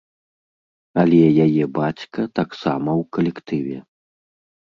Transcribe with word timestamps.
Але 1.01 1.17
яе 1.45 1.63
бацька 1.79 2.21
таксама 2.39 2.89
ў 3.01 3.03
калектыве. 3.17 3.77